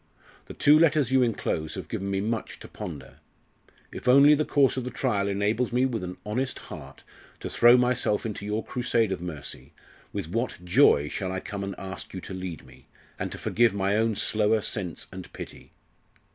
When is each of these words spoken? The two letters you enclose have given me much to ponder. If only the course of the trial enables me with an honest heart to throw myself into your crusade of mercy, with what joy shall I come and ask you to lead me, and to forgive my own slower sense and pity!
The 0.45 0.55
two 0.55 0.79
letters 0.79 1.11
you 1.11 1.21
enclose 1.21 1.75
have 1.75 1.87
given 1.87 2.09
me 2.09 2.21
much 2.21 2.57
to 2.61 2.67
ponder. 2.67 3.19
If 3.91 4.07
only 4.07 4.33
the 4.33 4.43
course 4.45 4.75
of 4.75 4.83
the 4.83 4.89
trial 4.89 5.27
enables 5.27 5.71
me 5.71 5.85
with 5.85 6.03
an 6.03 6.17
honest 6.25 6.57
heart 6.57 7.03
to 7.39 7.51
throw 7.51 7.77
myself 7.77 8.25
into 8.25 8.43
your 8.43 8.65
crusade 8.65 9.11
of 9.11 9.21
mercy, 9.21 9.73
with 10.11 10.27
what 10.31 10.57
joy 10.65 11.07
shall 11.07 11.31
I 11.31 11.39
come 11.39 11.63
and 11.63 11.75
ask 11.77 12.15
you 12.15 12.21
to 12.21 12.33
lead 12.33 12.65
me, 12.65 12.87
and 13.19 13.31
to 13.31 13.37
forgive 13.37 13.75
my 13.75 13.95
own 13.95 14.15
slower 14.15 14.61
sense 14.61 15.05
and 15.11 15.31
pity! 15.33 15.71